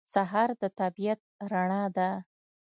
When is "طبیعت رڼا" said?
0.79-1.83